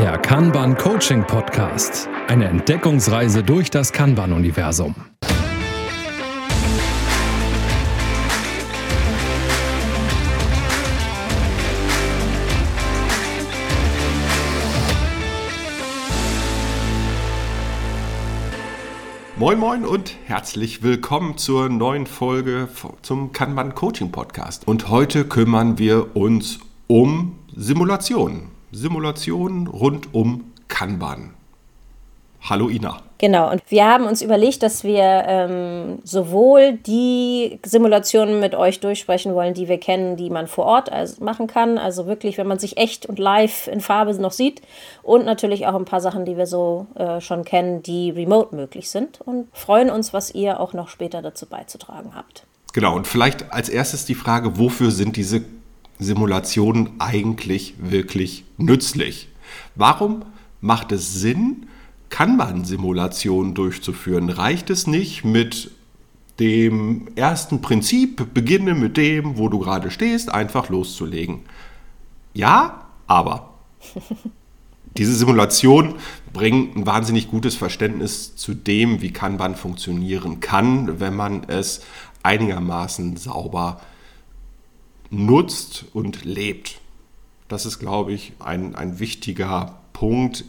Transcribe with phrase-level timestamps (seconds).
[0.00, 2.08] Der Kanban Coaching Podcast.
[2.26, 4.94] Eine Entdeckungsreise durch das Kanban-Universum.
[19.36, 22.70] Moin Moin und herzlich willkommen zur neuen Folge
[23.02, 24.66] zum Kanban Coaching Podcast.
[24.66, 28.59] Und heute kümmern wir uns um Simulationen.
[28.72, 31.34] Simulationen rund um Kanban.
[32.42, 33.02] Hallo Ina.
[33.18, 39.34] Genau, und wir haben uns überlegt, dass wir ähm, sowohl die Simulationen mit euch durchsprechen
[39.34, 42.58] wollen, die wir kennen, die man vor Ort also machen kann, also wirklich, wenn man
[42.58, 44.62] sich echt und live in Farbe noch sieht,
[45.02, 48.88] und natürlich auch ein paar Sachen, die wir so äh, schon kennen, die remote möglich
[48.88, 52.46] sind und freuen uns, was ihr auch noch später dazu beizutragen habt.
[52.72, 55.42] Genau, und vielleicht als erstes die Frage, wofür sind diese
[56.00, 59.28] Simulationen eigentlich wirklich nützlich?
[59.74, 60.24] Warum
[60.60, 61.66] macht es Sinn,
[62.08, 64.30] Kanban-Simulationen durchzuführen?
[64.30, 65.70] Reicht es nicht mit
[66.40, 71.40] dem ersten Prinzip, beginne mit dem, wo du gerade stehst, einfach loszulegen?
[72.32, 73.54] Ja, aber
[74.96, 75.96] diese Simulation
[76.32, 81.82] bringt ein wahnsinnig gutes Verständnis zu dem, wie Kanban funktionieren kann, wenn man es
[82.22, 83.80] einigermaßen sauber
[85.10, 86.80] nutzt und lebt.
[87.48, 90.44] Das ist, glaube ich, ein, ein wichtiger Punkt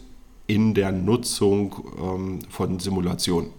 [0.46, 3.50] in der Nutzung ähm, von Simulationen.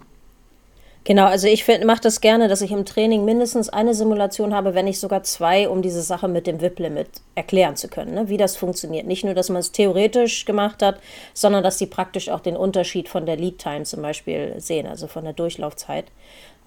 [1.06, 4.86] Genau, also ich mache das gerne, dass ich im Training mindestens eine Simulation habe, wenn
[4.86, 8.30] nicht sogar zwei, um diese Sache mit dem WIP-Limit erklären zu können, ne?
[8.30, 9.06] wie das funktioniert.
[9.06, 11.02] Nicht nur, dass man es theoretisch gemacht hat,
[11.34, 15.26] sondern dass die praktisch auch den Unterschied von der Lead-Time zum Beispiel sehen, also von
[15.26, 16.06] der Durchlaufzeit.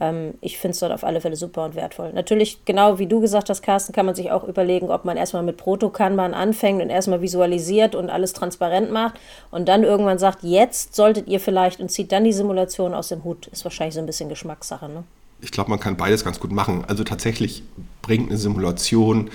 [0.00, 2.12] Ähm, ich finde es dort auf alle Fälle super und wertvoll.
[2.12, 5.42] Natürlich, genau wie du gesagt hast, Carsten, kann man sich auch überlegen, ob man erstmal
[5.42, 9.14] mit Proto-Kanban anfängt und erstmal visualisiert und alles transparent macht
[9.50, 13.24] und dann irgendwann sagt, jetzt solltet ihr vielleicht und zieht dann die Simulation aus dem
[13.24, 13.47] Hut.
[13.48, 14.89] Ist wahrscheinlich so ein bisschen Geschmackssache.
[14.89, 15.05] Ne?
[15.40, 16.84] Ich glaube, man kann beides ganz gut machen.
[16.86, 17.63] Also tatsächlich
[18.02, 19.30] bringt eine Simulation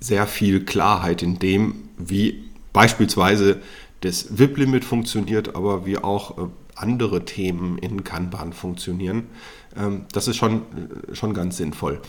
[0.00, 3.60] sehr viel Klarheit in dem, wie beispielsweise
[4.00, 6.42] das VIP-Limit funktioniert, aber wie auch äh,
[6.74, 9.28] andere Themen in Kanban funktionieren.
[9.76, 10.62] Ähm, das ist schon,
[11.10, 12.00] äh, schon ganz sinnvoll.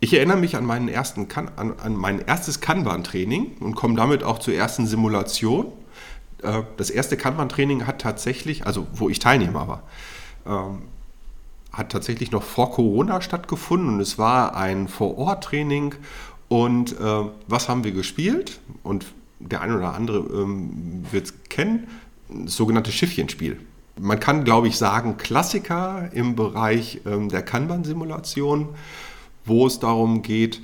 [0.00, 4.22] Ich erinnere mich an, meinen ersten kan an, an mein erstes Kanban-Training und komme damit
[4.22, 5.66] auch zur ersten Simulation.
[6.42, 9.82] Äh, das erste Kanban-Training hat tatsächlich, also wo ich Teilnehmer war,
[10.46, 10.82] ähm,
[11.72, 15.94] hat tatsächlich noch vor Corona stattgefunden und es war ein Vor-Ort-Training.
[16.48, 18.60] Und äh, was haben wir gespielt?
[18.82, 19.06] Und
[19.40, 21.88] der eine oder andere ähm, wird es kennen,
[22.28, 23.58] das sogenannte Schiffchenspiel
[23.98, 28.68] man kann, glaube ich, sagen, Klassiker im Bereich ähm, der Kanban-Simulation,
[29.44, 30.62] wo es darum geht,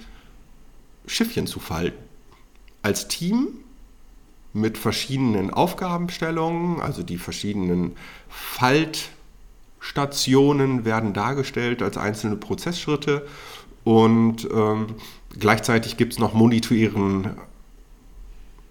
[1.06, 2.02] Schiffchen zu falten.
[2.82, 3.48] Als Team
[4.52, 7.96] mit verschiedenen Aufgabenstellungen, also die verschiedenen
[8.28, 13.26] Faltstationen werden dargestellt als einzelne Prozessschritte
[13.84, 14.96] und ähm,
[15.38, 17.36] gleichzeitig gibt es noch monetären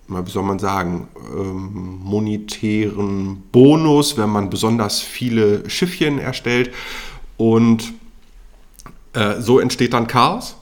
[0.10, 6.72] wie soll man sagen, ähm, monetären Bonus, wenn man besonders viele Schiffchen erstellt.
[7.38, 7.94] Und
[9.14, 10.56] äh, so entsteht dann Chaos,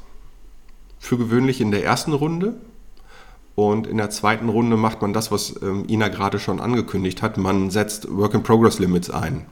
[1.00, 2.56] für gewöhnlich in der ersten Runde.
[3.56, 7.38] Und in der zweiten Runde macht man das, was ähm, Ina gerade schon angekündigt hat.
[7.38, 9.46] Man setzt Work-in-Progress-Limits ein.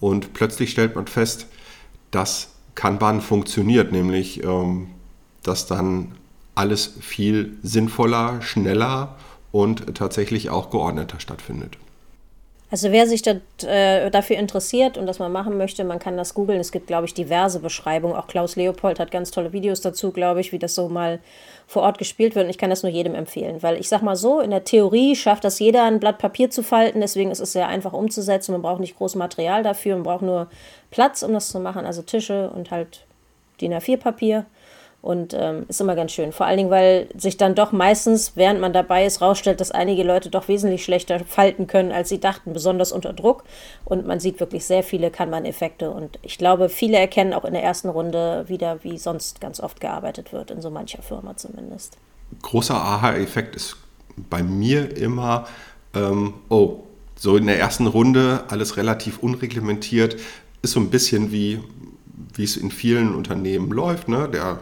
[0.00, 1.46] Und plötzlich stellt man fest,
[2.10, 4.88] dass Kanban funktioniert, nämlich ähm,
[5.42, 6.12] dass dann
[6.56, 9.14] alles viel sinnvoller, schneller
[9.52, 11.78] und tatsächlich auch geordneter stattfindet.
[12.68, 16.34] Also wer sich das, äh, dafür interessiert und das mal machen möchte, man kann das
[16.34, 16.58] googeln.
[16.58, 18.16] Es gibt, glaube ich, diverse Beschreibungen.
[18.16, 21.20] Auch Klaus Leopold hat ganz tolle Videos dazu, glaube ich, wie das so mal
[21.68, 22.46] vor Ort gespielt wird.
[22.46, 25.14] Und ich kann das nur jedem empfehlen, weil ich sage mal so, in der Theorie
[25.14, 27.00] schafft das jeder, ein Blatt Papier zu falten.
[27.00, 28.50] Deswegen ist es sehr einfach umzusetzen.
[28.50, 30.48] Man braucht nicht groß Material dafür, man braucht nur
[30.90, 31.86] Platz, um das zu machen.
[31.86, 33.06] Also Tische und halt
[33.60, 34.44] DIN A4-Papier.
[35.06, 36.32] Und ähm, ist immer ganz schön.
[36.32, 40.02] Vor allen Dingen, weil sich dann doch meistens, während man dabei ist, rausstellt, dass einige
[40.02, 43.44] Leute doch wesentlich schlechter falten können, als sie dachten, besonders unter Druck.
[43.84, 45.92] Und man sieht wirklich sehr viele Kanban-Effekte.
[45.92, 49.80] Und ich glaube, viele erkennen auch in der ersten Runde wieder, wie sonst ganz oft
[49.80, 51.98] gearbeitet wird, in so mancher Firma zumindest.
[52.42, 53.76] Großer Aha-Effekt ist
[54.16, 55.46] bei mir immer,
[55.94, 56.80] ähm, oh,
[57.14, 60.16] so in der ersten Runde alles relativ unreglementiert,
[60.62, 61.60] ist so ein bisschen wie,
[62.34, 64.08] wie es in vielen Unternehmen läuft.
[64.08, 64.28] Ne?
[64.28, 64.58] Der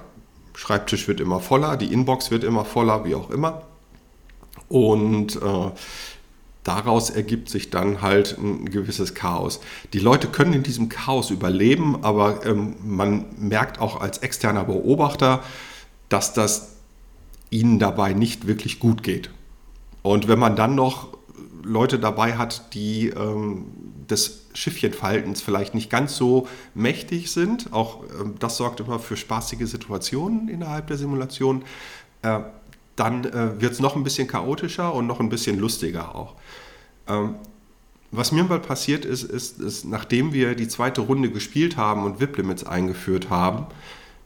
[0.55, 3.63] Schreibtisch wird immer voller, die Inbox wird immer voller, wie auch immer.
[4.69, 5.71] Und äh,
[6.63, 9.61] daraus ergibt sich dann halt ein gewisses Chaos.
[9.93, 15.43] Die Leute können in diesem Chaos überleben, aber ähm, man merkt auch als externer Beobachter,
[16.09, 16.77] dass das
[17.51, 19.31] ihnen dabei nicht wirklich gut geht.
[20.03, 21.09] Und wenn man dann noch
[21.63, 23.67] Leute dabei hat, die ähm,
[24.11, 27.73] des Schiffchenfaltens vielleicht nicht ganz so mächtig sind.
[27.73, 31.65] Auch ähm, das sorgt immer für spaßige Situationen innerhalb der Simulation.
[32.23, 32.41] Äh,
[32.97, 36.35] dann äh, wird es noch ein bisschen chaotischer und noch ein bisschen lustiger auch.
[37.09, 37.35] Ähm,
[38.13, 42.21] was mir mal passiert ist, ist, ist, nachdem wir die zweite Runde gespielt haben und
[42.21, 43.67] VIP-Limits eingeführt haben,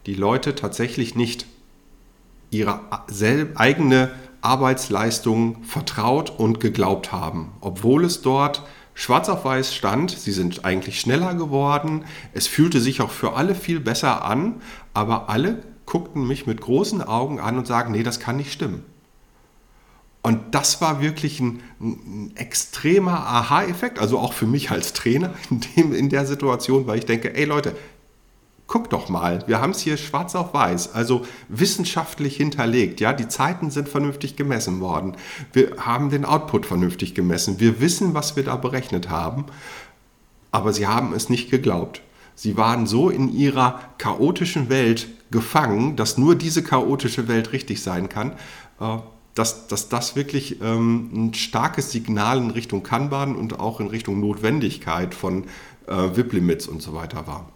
[0.05, 1.47] die Leute tatsächlich nicht
[2.51, 2.81] ihre
[3.55, 4.11] eigene
[4.41, 8.63] Arbeitsleistung vertraut und geglaubt haben, obwohl es dort
[8.99, 12.03] schwarz auf weiß stand, sie sind eigentlich schneller geworden,
[12.33, 14.61] es fühlte sich auch für alle viel besser an,
[14.93, 18.83] aber alle guckten mich mit großen Augen an und sagen, nee, das kann nicht stimmen.
[20.21, 25.61] Und das war wirklich ein, ein extremer Aha-Effekt, also auch für mich als Trainer in,
[25.61, 27.77] dem, in der Situation, weil ich denke, ey Leute,
[28.69, 33.01] guck doch mal, wir haben es hier schwarz auf weiß, also wissenschaftlich hinterlegt.
[33.01, 35.17] Ja, die Zeiten sind vernünftig gemessen worden.
[35.51, 37.59] Wir haben den Output vernünftig gemessen.
[37.59, 39.45] Wir wissen, was wir da berechnet haben,
[40.51, 42.01] aber sie haben es nicht geglaubt.
[42.35, 48.07] Sie waren so in ihrer chaotischen Welt gefangen, dass nur diese chaotische Welt richtig sein
[48.07, 48.33] kann,
[48.79, 48.97] äh,
[49.33, 54.19] dass, dass das wirklich ähm, ein starkes Signal in Richtung Kanban und auch in Richtung
[54.19, 55.45] Notwendigkeit von
[55.87, 57.49] äh, VIP-Limits und so weiter war.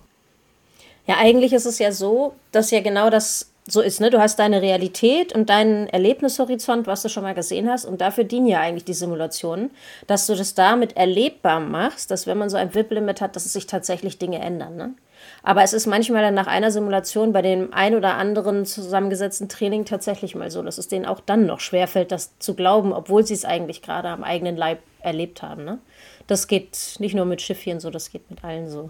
[1.05, 4.09] Ja, eigentlich ist es ja so, dass ja genau das so ist, ne?
[4.09, 8.25] Du hast deine Realität und deinen Erlebnishorizont, was du schon mal gesehen hast, und dafür
[8.25, 9.71] dienen ja eigentlich die Simulationen,
[10.05, 13.67] dass du das damit erlebbar machst, dass wenn man so ein VIP-Limit hat, dass sich
[13.67, 14.93] tatsächlich Dinge ändern, ne?
[15.41, 19.85] Aber es ist manchmal dann nach einer Simulation bei dem ein oder anderen zusammengesetzten Training
[19.85, 23.33] tatsächlich mal so, dass es denen auch dann noch schwerfällt, das zu glauben, obwohl sie
[23.33, 25.63] es eigentlich gerade am eigenen Leib erlebt haben.
[25.63, 25.79] Ne?
[26.27, 28.89] Das geht nicht nur mit Schiffchen so, das geht mit allen so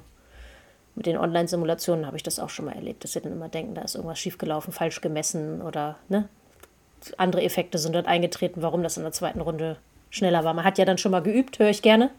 [0.95, 3.75] mit den Online-Simulationen habe ich das auch schon mal erlebt, dass sie dann immer denken,
[3.75, 6.27] da ist irgendwas schiefgelaufen, falsch gemessen oder ne,
[7.17, 9.77] andere Effekte sind dort eingetreten, warum das in der zweiten Runde
[10.09, 10.53] schneller war.
[10.53, 12.11] Man hat ja dann schon mal geübt, höre ich gerne.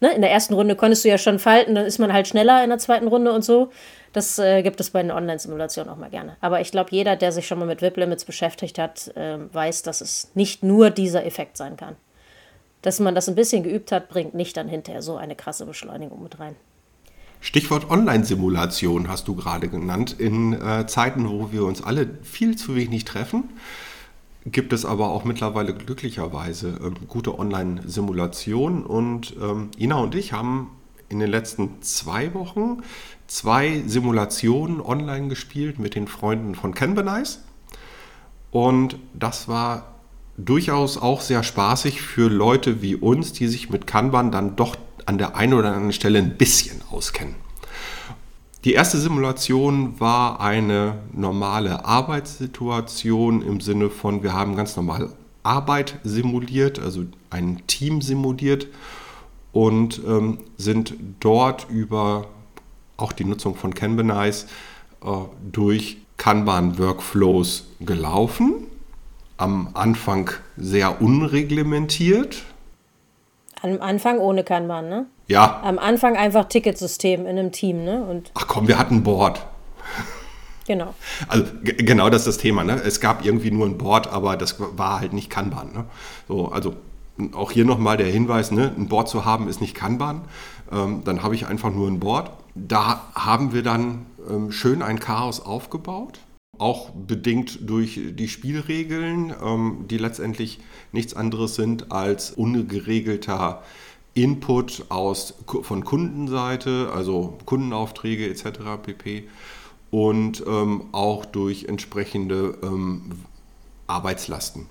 [0.00, 2.64] Ne, in der ersten Runde konntest du ja schon falten, dann ist man halt schneller
[2.64, 3.70] in der zweiten Runde und so.
[4.12, 6.36] Das äh, gibt es bei den Online-Simulationen auch mal gerne.
[6.40, 10.00] Aber ich glaube, jeder, der sich schon mal mit VIP-Limits beschäftigt hat, äh, weiß, dass
[10.00, 11.96] es nicht nur dieser Effekt sein kann.
[12.82, 16.22] Dass man das ein bisschen geübt hat, bringt nicht dann hinterher so eine krasse Beschleunigung
[16.22, 16.56] mit rein.
[17.44, 20.16] Stichwort Online-Simulation hast du gerade genannt.
[20.18, 23.50] In äh, Zeiten, wo wir uns alle viel zu wenig treffen,
[24.46, 28.82] gibt es aber auch mittlerweile glücklicherweise äh, gute Online-Simulationen.
[28.82, 30.70] Und ähm, Ina und ich haben
[31.10, 32.78] in den letzten zwei Wochen
[33.26, 37.40] zwei Simulationen online gespielt mit den Freunden von Canbanize.
[38.52, 39.96] Und das war
[40.38, 44.76] durchaus auch sehr spaßig für Leute wie uns, die sich mit Kanban dann doch
[45.06, 47.34] an der einen oder anderen Stelle ein bisschen auskennen.
[48.64, 55.10] Die erste Simulation war eine normale Arbeitssituation im Sinne von, wir haben ganz normal
[55.42, 58.68] Arbeit simuliert, also ein Team simuliert
[59.52, 62.28] und ähm, sind dort über
[62.96, 64.46] auch die Nutzung von Kanbanize
[65.04, 65.08] äh,
[65.52, 68.66] durch Kanban-Workflows gelaufen.
[69.36, 72.44] Am Anfang sehr unreglementiert,
[73.64, 75.06] am Anfang ohne Kanban, ne?
[75.26, 75.60] Ja.
[75.64, 78.04] Am Anfang einfach Ticketsystem in einem Team, ne?
[78.04, 79.44] Und Ach komm, wir hatten ein Board.
[80.66, 80.94] Genau.
[81.28, 82.64] Also genau das ist das Thema.
[82.64, 82.74] Ne?
[82.74, 85.72] Es gab irgendwie nur ein Board, aber das war halt nicht Kanban.
[85.74, 85.84] Ne?
[86.26, 86.74] So, also
[87.34, 88.72] auch hier nochmal der Hinweis, ne?
[88.74, 90.22] ein Board zu haben ist nicht Kanban.
[90.72, 92.30] Ähm, dann habe ich einfach nur ein Board.
[92.54, 96.18] Da haben wir dann ähm, schön ein Chaos aufgebaut
[96.58, 100.60] auch bedingt durch die Spielregeln, ähm, die letztendlich
[100.92, 103.62] nichts anderes sind als ungeregelter
[104.14, 108.60] Input aus, von Kundenseite, also Kundenaufträge etc.
[108.82, 109.24] pp.
[109.90, 113.10] Und ähm, auch durch entsprechende ähm,
[113.86, 114.66] Arbeitslasten,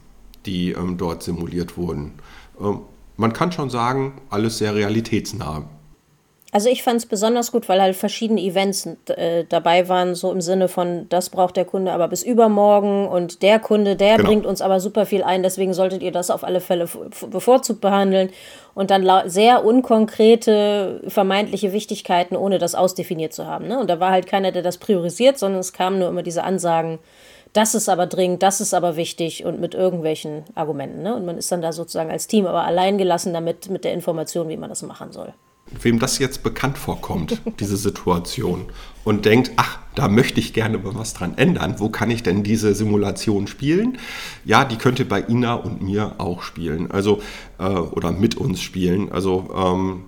[0.46, 2.14] die ähm, dort simuliert wurden.
[2.60, 2.80] Ähm,
[3.16, 5.66] man kann schon sagen, alles sehr realitätsnah.
[6.54, 10.40] Also ich fand es besonders gut, weil halt verschiedene Events äh, dabei waren, so im
[10.40, 14.30] Sinne von, das braucht der Kunde aber bis übermorgen und der Kunde, der genau.
[14.30, 16.88] bringt uns aber super viel ein, deswegen solltet ihr das auf alle Fälle
[17.32, 18.30] bevorzugt behandeln.
[18.76, 23.68] Und dann sehr unkonkrete, vermeintliche Wichtigkeiten, ohne das ausdefiniert zu haben.
[23.68, 23.80] Ne?
[23.80, 27.00] Und da war halt keiner, der das priorisiert, sondern es kamen nur immer diese Ansagen,
[27.54, 31.02] das ist aber dringend, das ist aber wichtig und mit irgendwelchen Argumenten.
[31.02, 31.16] Ne?
[31.16, 34.50] Und man ist dann da sozusagen als Team aber allein gelassen damit, mit der Information,
[34.50, 35.34] wie man das machen soll
[35.82, 38.66] wem das jetzt bekannt vorkommt, diese Situation,
[39.04, 41.76] und denkt, ach, da möchte ich gerne mal was dran ändern.
[41.78, 43.98] Wo kann ich denn diese Simulation spielen?
[44.46, 47.22] Ja, die könnte bei Ina und mir auch spielen, also
[47.60, 49.12] äh, oder mit uns spielen.
[49.12, 50.04] Also ähm,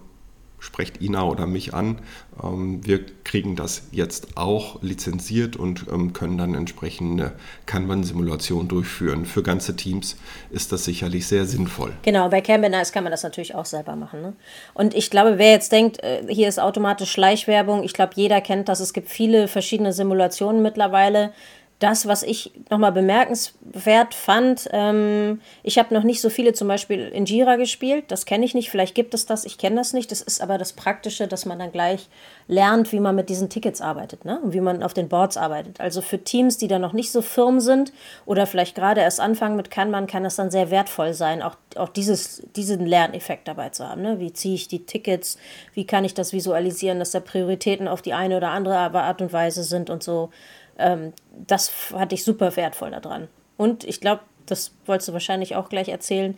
[0.60, 2.00] sprecht Ina oder mich an.
[2.44, 7.34] Ähm, wir kriegen das jetzt auch lizenziert und ähm, können dann entsprechende
[7.66, 9.26] Kanban-Simulationen durchführen.
[9.26, 10.18] Für ganze Teams
[10.52, 11.94] ist das sicherlich sehr sinnvoll.
[12.04, 14.22] Genau, bei Kanban kann man das natürlich auch selber machen.
[14.22, 14.34] Ne?
[14.74, 18.70] Und ich glaube, wer jetzt denkt, äh, hier ist automatisch Schleichwerbung, ich glaube, jeder kennt
[18.70, 18.80] das.
[18.80, 21.32] Es gibt viele verschiedene Simulationen mittlerweile
[21.80, 27.10] das, was ich nochmal bemerkenswert fand, ähm, ich habe noch nicht so viele zum Beispiel
[27.10, 30.10] in Jira gespielt, das kenne ich nicht, vielleicht gibt es das, ich kenne das nicht.
[30.10, 32.08] Das ist aber das Praktische, dass man dann gleich
[32.48, 34.40] lernt, wie man mit diesen Tickets arbeitet ne?
[34.42, 35.82] und wie man auf den Boards arbeitet.
[35.82, 37.92] Also für Teams, die da noch nicht so firm sind
[38.26, 41.90] oder vielleicht gerade erst anfangen mit Kanban, kann das dann sehr wertvoll sein, auch, auch
[41.90, 44.02] dieses, diesen Lerneffekt dabei zu haben.
[44.02, 44.20] Ne?
[44.20, 45.38] Wie ziehe ich die Tickets,
[45.74, 49.34] wie kann ich das visualisieren, dass da Prioritäten auf die eine oder andere Art und
[49.34, 50.30] Weise sind und so
[50.78, 51.14] ähm,
[51.48, 53.28] das hatte ich super wertvoll daran.
[53.58, 56.38] Und ich glaube, das wolltest du wahrscheinlich auch gleich erzählen.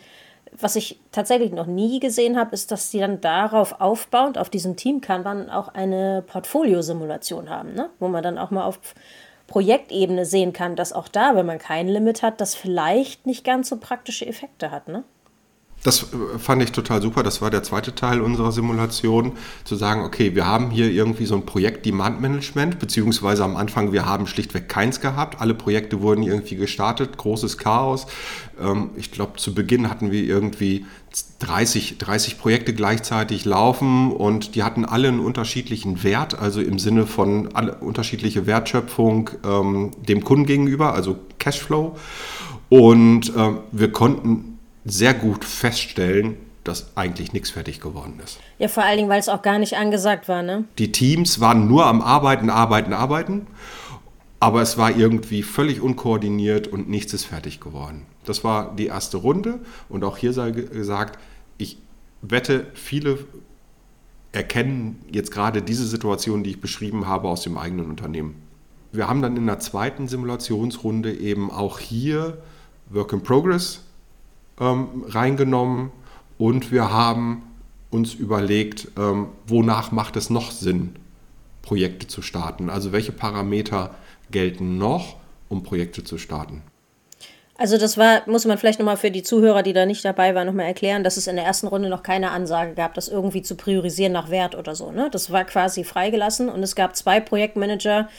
[0.52, 4.78] Was ich tatsächlich noch nie gesehen habe, ist, dass sie dann darauf aufbauend, auf diesem
[4.78, 7.90] Team Kanban, auch eine Portfoliosimulation haben, ne?
[8.00, 8.80] wo man dann auch mal auf
[9.48, 13.70] Projektebene sehen kann, dass auch da, wenn man kein Limit hat, das vielleicht nicht ganz
[13.70, 14.88] so praktische Effekte hat.
[14.88, 15.04] Ne?
[15.84, 17.24] Das äh, fand ich total super.
[17.24, 21.36] Das war der zweite Teil unserer Simulation, zu sagen, okay, wir haben hier irgendwie so
[21.36, 25.40] ein Projekt Demand Management, beziehungsweise am Anfang, wir haben schlichtweg keins gehabt.
[25.40, 28.08] Alle Projekte wurden irgendwie gestartet, großes Chaos.
[28.60, 30.86] Ähm, ich glaube, zu Beginn hatten wir irgendwie
[31.40, 37.08] 30, 30 Projekte gleichzeitig laufen und die hatten alle einen unterschiedlichen Wert, also im Sinne
[37.08, 41.96] von alle, unterschiedliche Wertschöpfung ähm, dem Kunden gegenüber, also Cashflow.
[42.70, 44.57] Und äh, wir konnten
[44.88, 48.40] sehr gut feststellen, dass eigentlich nichts fertig geworden ist.
[48.60, 50.66] Ja, vor allen Dingen, weil es auch gar nicht angesagt war, ne?
[50.78, 53.48] Die Teams waren nur am Arbeiten, Arbeiten, Arbeiten,
[54.40, 58.06] aber es war irgendwie völlig unkoordiniert und nichts ist fertig geworden.
[58.26, 61.20] Das war die erste Runde und auch hier sei gesagt,
[61.58, 61.78] ich
[62.22, 63.20] wette, viele
[64.34, 68.36] erkennen jetzt gerade diese Situation, die ich beschrieben habe, aus dem eigenen Unternehmen.
[68.92, 72.38] Wir haben dann in der zweiten Simulationsrunde eben auch hier
[72.90, 73.87] Work in Progress
[74.60, 75.92] ähm, reingenommen
[76.38, 77.44] und wir haben
[77.90, 80.96] uns überlegt, ähm, wonach macht es noch Sinn,
[81.62, 82.70] Projekte zu starten.
[82.70, 83.96] Also welche Parameter
[84.32, 85.16] gelten noch,
[85.50, 86.64] um Projekte zu starten.
[87.60, 90.46] Also das war, muss man vielleicht nochmal für die Zuhörer, die da nicht dabei waren,
[90.46, 93.56] nochmal erklären, dass es in der ersten Runde noch keine Ansage gab, das irgendwie zu
[93.56, 94.92] priorisieren nach Wert oder so.
[94.92, 95.10] Ne?
[95.12, 98.10] Das war quasi freigelassen und es gab zwei Projektmanager,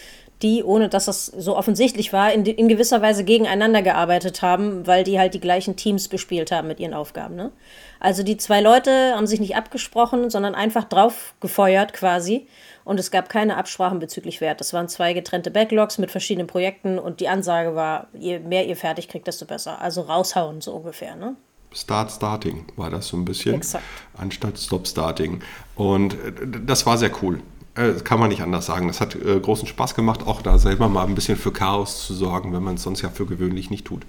[0.42, 5.02] die, ohne dass das so offensichtlich war, in, in gewisser Weise gegeneinander gearbeitet haben, weil
[5.02, 7.34] die halt die gleichen Teams bespielt haben mit ihren Aufgaben.
[7.34, 7.50] Ne?
[7.98, 12.46] Also die zwei Leute haben sich nicht abgesprochen, sondern einfach drauf gefeuert quasi.
[12.84, 14.60] Und es gab keine Absprachen bezüglich Wert.
[14.60, 18.76] Das waren zwei getrennte Backlogs mit verschiedenen Projekten und die Ansage war, je mehr ihr
[18.76, 19.80] fertig kriegt, desto besser.
[19.82, 21.16] Also raushauen so ungefähr.
[21.16, 21.36] Ne?
[21.72, 23.84] Start Starting war das so ein bisschen, Exakt.
[24.16, 25.42] anstatt Stop Starting.
[25.74, 26.32] Und äh,
[26.64, 27.42] das war sehr cool.
[27.78, 28.88] Äh, das kann man nicht anders sagen.
[28.88, 32.14] Das hat äh, großen Spaß gemacht, auch da selber mal ein bisschen für Chaos zu
[32.14, 34.02] sorgen, wenn man es sonst ja für gewöhnlich nicht tut.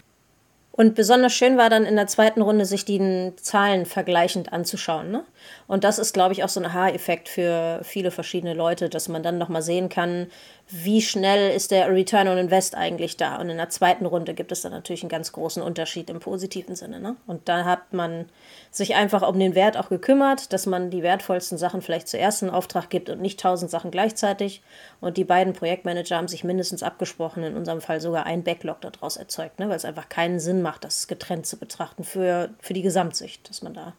[0.72, 5.12] Und besonders schön war dann in der zweiten Runde, sich die Zahlen vergleichend anzuschauen.
[5.12, 5.26] Ne?
[5.68, 9.22] Und das ist, glaube ich, auch so ein Aha-Effekt für viele verschiedene Leute, dass man
[9.22, 10.28] dann nochmal sehen kann,
[10.72, 13.38] wie schnell ist der Return on Invest eigentlich da.
[13.38, 16.76] Und in der zweiten Runde gibt es dann natürlich einen ganz großen Unterschied im positiven
[16.76, 17.00] Sinne.
[17.00, 17.16] Ne?
[17.26, 18.30] Und da hat man
[18.70, 22.52] sich einfach um den Wert auch gekümmert, dass man die wertvollsten Sachen vielleicht zuerst in
[22.52, 24.62] Auftrag gibt und nicht tausend Sachen gleichzeitig.
[25.02, 29.18] Und die beiden Projektmanager haben sich mindestens abgesprochen, in unserem Fall sogar ein Backlog daraus
[29.18, 29.70] erzeugt, ne?
[29.70, 33.64] weil es einfach keinen Sinn macht, das getrennt zu betrachten für, für die Gesamtsicht, dass
[33.64, 33.94] man da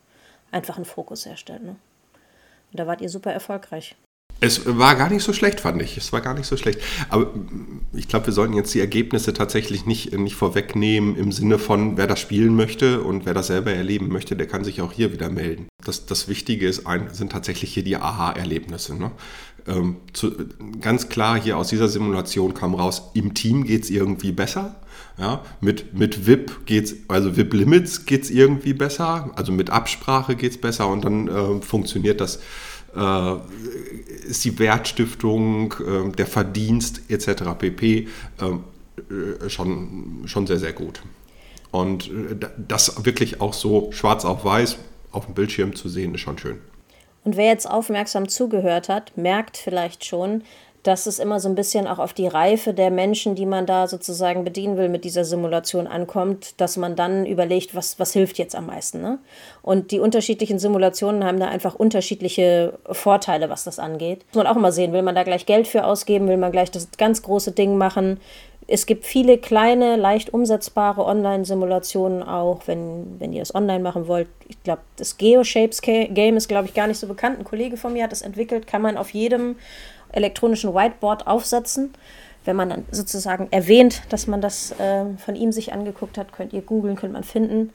[0.52, 1.64] einfach einen Fokus herstellt.
[1.64, 1.76] Ne?
[2.70, 3.96] Und da wart ihr super erfolgreich.
[4.42, 5.98] Es war gar nicht so schlecht, fand ich.
[5.98, 6.80] Es war gar nicht so schlecht.
[7.10, 11.58] Aber mm, ich glaube, wir sollten jetzt die Ergebnisse tatsächlich nicht, nicht vorwegnehmen im Sinne
[11.58, 14.92] von, wer das spielen möchte und wer das selber erleben möchte, der kann sich auch
[14.92, 15.68] hier wieder melden.
[15.84, 18.94] Das, das Wichtige ist, sind tatsächlich hier die Aha-Erlebnisse.
[18.96, 19.10] Ne?
[19.66, 20.32] Ähm, zu,
[20.80, 24.76] ganz klar, hier aus dieser Simulation kam raus, im Team geht es irgendwie besser.
[25.18, 30.34] Ja, mit, mit VIP geht's, also VIP Limits geht es irgendwie besser, also mit Absprache
[30.34, 32.40] geht es besser und dann äh, funktioniert das äh,
[32.92, 37.42] ist die Wertstiftung, äh, der Verdienst etc.
[37.58, 38.08] pp.
[38.38, 41.02] Äh, schon, schon sehr, sehr gut.
[41.70, 42.10] Und
[42.56, 44.76] das wirklich auch so schwarz auf weiß
[45.12, 46.60] auf dem Bildschirm zu sehen, ist schon schön.
[47.24, 50.42] Und wer jetzt aufmerksam zugehört hat, merkt vielleicht schon,
[50.82, 53.86] dass es immer so ein bisschen auch auf die Reife der Menschen, die man da
[53.86, 58.54] sozusagen bedienen will, mit dieser Simulation ankommt, dass man dann überlegt, was, was hilft jetzt
[58.54, 59.02] am meisten.
[59.02, 59.18] Ne?
[59.62, 64.24] Und die unterschiedlichen Simulationen haben da einfach unterschiedliche Vorteile, was das angeht.
[64.28, 66.70] Muss man auch immer sehen, will man da gleich Geld für ausgeben, will man gleich
[66.70, 68.18] das ganz große Ding machen,
[68.72, 74.28] es gibt viele kleine, leicht umsetzbare Online-Simulationen auch, wenn, wenn ihr es online machen wollt.
[74.48, 77.40] Ich glaube, das GeoShapes-Game ist, glaube ich, gar nicht so bekannt.
[77.40, 79.56] Ein Kollege von mir hat es entwickelt, kann man auf jedem
[80.12, 81.92] elektronischen Whiteboard aufsetzen.
[82.44, 86.52] Wenn man dann sozusagen erwähnt, dass man das äh, von ihm sich angeguckt hat, könnt
[86.52, 87.72] ihr googeln, könnt man finden.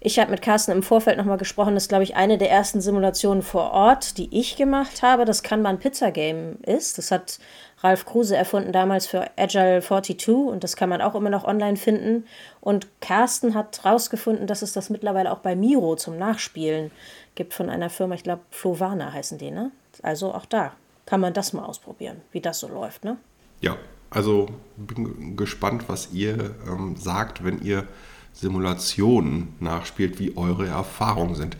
[0.00, 2.80] Ich habe mit Carsten im Vorfeld nochmal gesprochen, das ist, glaube ich, eine der ersten
[2.80, 6.98] Simulationen vor Ort, die ich gemacht habe, das Kanban Pizza Game ist.
[6.98, 7.38] Das hat
[7.82, 11.76] Ralf Kruse erfunden damals für Agile 42 und das kann man auch immer noch online
[11.76, 12.26] finden.
[12.60, 16.90] Und Carsten hat herausgefunden, dass es das mittlerweile auch bei Miro zum Nachspielen
[17.34, 19.70] gibt von einer Firma, ich glaube Flovana heißen die, ne?
[20.02, 20.72] Also auch da
[21.06, 23.16] kann man das mal ausprobieren, wie das so läuft, ne?
[23.60, 23.76] Ja,
[24.10, 27.86] also bin gespannt, was ihr ähm, sagt, wenn ihr
[28.32, 31.56] Simulationen nachspielt, wie eure Erfahrungen sind.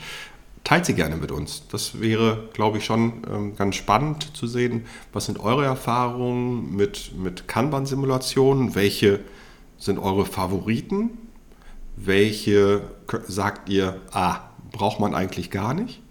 [0.63, 1.67] Teilt sie gerne mit uns.
[1.69, 4.85] Das wäre, glaube ich, schon ähm, ganz spannend zu sehen.
[5.13, 8.75] Was sind eure Erfahrungen mit, mit Kanban-Simulationen?
[8.75, 9.21] Welche
[9.79, 11.19] sind eure Favoriten?
[11.97, 12.83] Welche
[13.27, 14.41] sagt ihr, ah,
[14.73, 16.03] braucht man eigentlich gar nicht?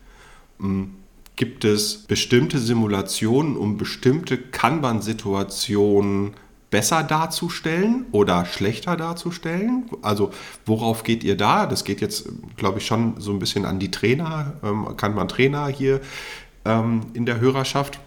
[0.60, 0.96] Hm,
[1.36, 6.34] gibt es bestimmte Simulationen, um bestimmte Kanban-Situationen
[6.70, 9.90] besser darzustellen oder schlechter darzustellen?
[10.02, 10.32] Also
[10.66, 11.66] worauf geht ihr da?
[11.66, 12.28] Das geht jetzt,
[12.58, 16.02] glaube ich, schon so ein bisschen an die Trainer, ähm, kann man Trainer hier
[16.66, 18.00] ähm, in der Hörerschaft.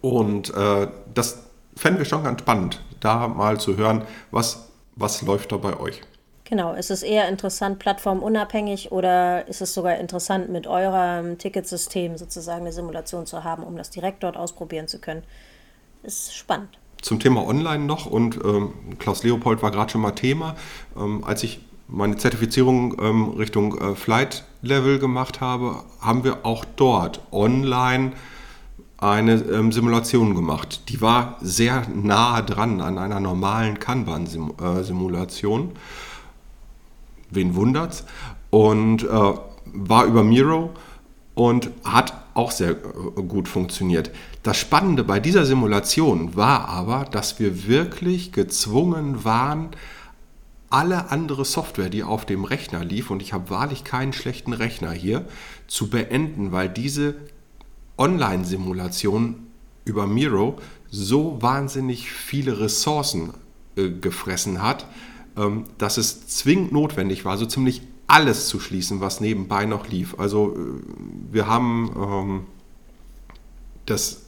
[0.00, 1.44] Und äh, das
[1.76, 6.02] fänden wir schon ganz spannend, da mal zu hören, was, was läuft da bei euch.
[6.50, 12.62] Genau, ist es eher interessant, plattformunabhängig oder ist es sogar interessant, mit eurem Ticketsystem sozusagen
[12.62, 15.22] eine Simulation zu haben, um das direkt dort ausprobieren zu können?
[16.02, 20.56] Ist spannend zum Thema Online noch und ähm, Klaus Leopold war gerade schon mal Thema.
[20.96, 26.64] Ähm, als ich meine Zertifizierung ähm, Richtung äh, Flight Level gemacht habe, haben wir auch
[26.76, 28.12] dort online
[28.98, 30.88] eine ähm, Simulation gemacht.
[30.90, 35.70] Die war sehr nah dran an einer normalen Kanban-Simulation.
[35.70, 35.74] Äh,
[37.30, 38.04] Wen wundert's?
[38.50, 39.32] Und äh,
[39.72, 40.70] war über Miro
[41.34, 44.10] und hat auch sehr äh, gut funktioniert.
[44.42, 49.70] Das Spannende bei dieser Simulation war aber, dass wir wirklich gezwungen waren,
[50.70, 54.92] alle andere Software, die auf dem Rechner lief, und ich habe wahrlich keinen schlechten Rechner
[54.92, 55.26] hier,
[55.66, 57.16] zu beenden, weil diese
[57.98, 59.46] Online-Simulation
[59.84, 63.34] über Miro so wahnsinnig viele Ressourcen
[63.76, 64.86] äh, gefressen hat,
[65.78, 70.16] dass es zwingend notwendig war, so ziemlich alles zu schließen, was nebenbei noch lief.
[70.18, 72.40] Also äh, wir haben ähm,
[73.86, 74.22] das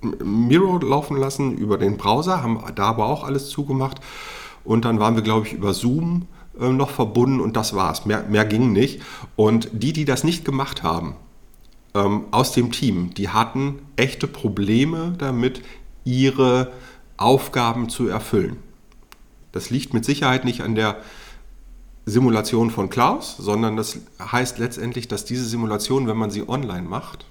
[0.00, 4.00] Miro laufen lassen über den Browser, haben da aber auch alles zugemacht.
[4.64, 6.26] Und dann waren wir, glaube ich, über Zoom
[6.58, 8.06] äh, noch verbunden und das war's.
[8.06, 9.02] Mehr, mehr ging nicht.
[9.36, 11.16] Und die, die das nicht gemacht haben,
[11.94, 15.62] ähm, aus dem Team, die hatten echte Probleme damit,
[16.04, 16.72] ihre
[17.16, 18.56] Aufgaben zu erfüllen.
[19.54, 20.96] Das liegt mit Sicherheit nicht an der
[22.06, 27.26] Simulation von Klaus, sondern das heißt letztendlich, dass diese Simulation, wenn man sie online macht,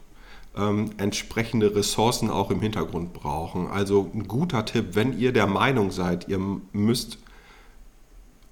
[0.56, 3.68] ähm, entsprechende Ressourcen auch im Hintergrund brauchen.
[3.68, 6.40] Also ein guter Tipp, wenn ihr der Meinung seid, ihr
[6.72, 7.18] müsst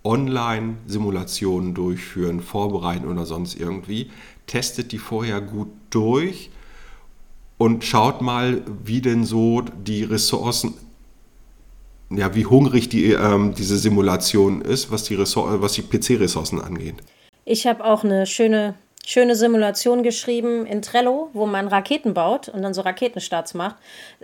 [0.03, 4.11] Online-Simulationen durchführen, vorbereiten oder sonst irgendwie,
[4.47, 6.49] testet die vorher gut durch
[7.57, 10.73] und schaut mal, wie denn so die Ressourcen
[12.11, 16.95] ja, wie hungrig die, ähm, diese Simulation ist, was die, was die PC-Ressourcen angeht.
[17.45, 22.61] Ich habe auch eine schöne schöne Simulation geschrieben in Trello, wo man Raketen baut und
[22.61, 23.75] dann so Raketenstarts macht.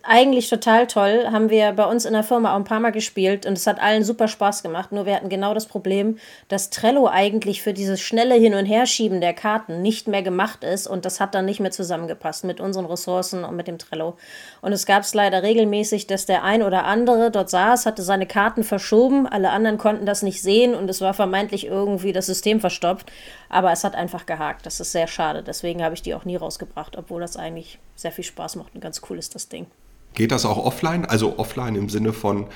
[0.03, 1.27] Eigentlich total toll.
[1.31, 3.81] Haben wir bei uns in der Firma auch ein paar Mal gespielt und es hat
[3.81, 4.91] allen super Spaß gemacht.
[4.91, 9.19] Nur wir hatten genau das Problem, dass Trello eigentlich für dieses schnelle Hin- und Herschieben
[9.19, 12.85] der Karten nicht mehr gemacht ist und das hat dann nicht mehr zusammengepasst mit unseren
[12.85, 14.15] Ressourcen und mit dem Trello.
[14.61, 18.27] Und es gab es leider regelmäßig, dass der ein oder andere dort saß, hatte seine
[18.27, 22.59] Karten verschoben, alle anderen konnten das nicht sehen und es war vermeintlich irgendwie das System
[22.59, 23.11] verstopft,
[23.49, 24.66] aber es hat einfach gehakt.
[24.67, 25.43] Das ist sehr schade.
[25.43, 28.81] Deswegen habe ich die auch nie rausgebracht, obwohl das eigentlich sehr viel Spaß macht und
[28.81, 29.65] ganz cool ist, das Ding.
[30.13, 31.05] Geht das auch offline?
[31.05, 32.47] Also offline im Sinne von,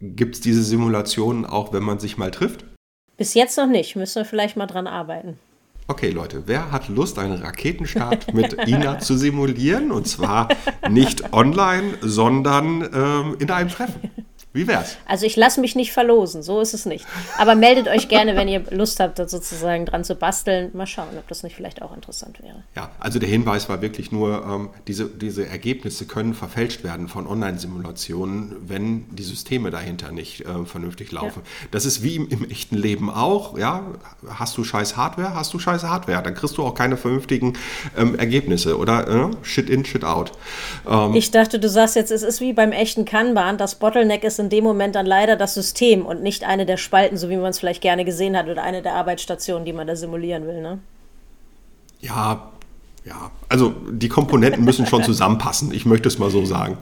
[0.00, 2.64] gibt es diese Simulationen auch, wenn man sich mal trifft?
[3.16, 3.94] Bis jetzt noch nicht.
[3.94, 5.38] Müssen wir vielleicht mal dran arbeiten.
[5.86, 9.92] Okay, Leute, wer hat Lust, einen Raketenstart mit Ina zu simulieren?
[9.92, 10.48] Und zwar
[10.90, 14.10] nicht online, sondern ähm, in einem Treffen.
[14.54, 14.98] Wie wär's?
[15.06, 17.06] Also ich lasse mich nicht verlosen, so ist es nicht.
[17.38, 20.70] Aber meldet euch gerne, wenn ihr Lust habt, da sozusagen dran zu basteln.
[20.74, 22.62] Mal schauen, ob das nicht vielleicht auch interessant wäre.
[22.76, 27.26] Ja, also der Hinweis war wirklich nur, ähm, diese, diese Ergebnisse können verfälscht werden von
[27.26, 31.42] Online-Simulationen, wenn die Systeme dahinter nicht äh, vernünftig laufen.
[31.44, 31.68] Ja.
[31.70, 33.56] Das ist wie im, im, echten Leben auch.
[33.56, 33.82] Ja?
[34.28, 36.22] Hast du scheiß Hardware, hast du scheiß Hardware.
[36.22, 37.54] Dann kriegst du auch keine vernünftigen
[37.96, 40.32] ähm, Ergebnisse oder äh, Shit in, Shit out.
[40.86, 44.41] Ähm, ich dachte, du sagst jetzt, es ist wie beim echten Kanban, das Bottleneck ist
[44.42, 47.50] in dem Moment dann leider das System und nicht eine der Spalten, so wie man
[47.50, 50.60] es vielleicht gerne gesehen hat, oder eine der Arbeitsstationen, die man da simulieren will.
[50.60, 50.80] Ne?
[52.00, 52.50] Ja,
[53.04, 56.78] ja, also die Komponenten müssen schon zusammenpassen, ich möchte es mal so sagen.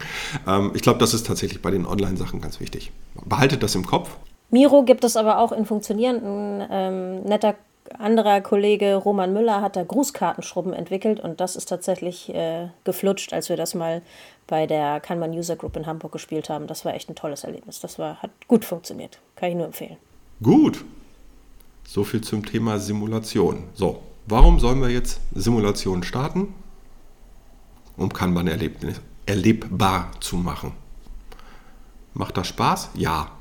[0.46, 2.92] Ähm, ich glaube, das ist tatsächlich bei den Online-Sachen ganz wichtig.
[3.24, 4.10] Behaltet das im Kopf.
[4.50, 7.54] Miro gibt es aber auch in funktionierenden, ähm, netter
[7.98, 13.48] anderer Kollege Roman Müller hat da Grußkartenschrubben entwickelt und das ist tatsächlich äh, geflutscht, als
[13.48, 14.02] wir das mal
[14.46, 16.66] bei der Kanban User Group in Hamburg gespielt haben.
[16.66, 17.80] Das war echt ein tolles Erlebnis.
[17.80, 19.20] Das war, hat gut funktioniert.
[19.36, 19.96] Kann ich nur empfehlen.
[20.42, 20.84] Gut.
[21.86, 23.64] So viel zum Thema Simulation.
[23.74, 26.54] So, warum sollen wir jetzt Simulationen starten?
[27.96, 28.48] Um Kanban
[29.26, 30.72] erlebbar zu machen.
[32.14, 32.90] Macht das Spaß?
[32.94, 33.32] Ja.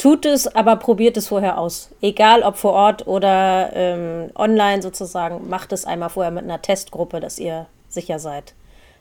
[0.00, 1.90] Tut es, aber probiert es vorher aus.
[2.00, 7.20] Egal ob vor Ort oder ähm, online sozusagen, macht es einmal vorher mit einer Testgruppe,
[7.20, 8.54] dass ihr sicher seid,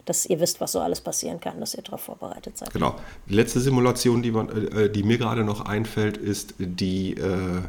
[0.03, 2.73] dass ihr wisst, was so alles passieren kann, dass ihr darauf vorbereitet seid.
[2.73, 2.95] Genau.
[3.29, 7.61] Die letzte Simulation, die, man, äh, die mir gerade noch einfällt, ist die äh,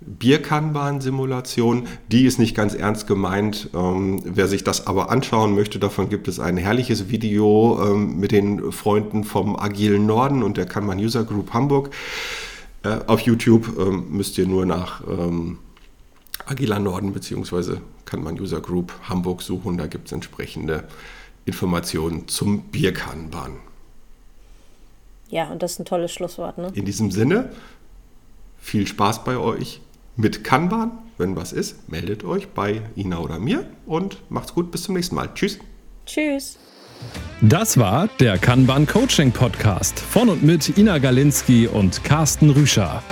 [0.00, 1.88] Bierkanban-Simulation.
[2.10, 3.68] Die ist nicht ganz ernst gemeint.
[3.74, 8.32] Ähm, wer sich das aber anschauen möchte, davon gibt es ein herrliches Video ähm, mit
[8.32, 11.90] den Freunden vom Agilen Norden und der Kanban User Group Hamburg.
[12.82, 15.58] Äh, auf YouTube ähm, müsst ihr nur nach ähm,
[16.46, 17.78] Agila Norden bzw.
[18.04, 19.78] Kanban User Group Hamburg suchen.
[19.78, 20.84] Da gibt es entsprechende
[21.44, 23.56] Informationen zum Bierkanban.
[25.28, 26.58] Ja, und das ist ein tolles Schlusswort.
[26.58, 26.70] Ne?
[26.74, 27.50] In diesem Sinne,
[28.58, 29.80] viel Spaß bei euch
[30.16, 30.98] mit Kanban.
[31.18, 34.70] Wenn was ist, meldet euch bei Ina oder mir und macht's gut.
[34.70, 35.30] Bis zum nächsten Mal.
[35.34, 35.58] Tschüss.
[36.04, 36.58] Tschüss.
[37.40, 43.02] Das war der Kanban Coaching Podcast von und mit Ina Galinski und Carsten Rüscher.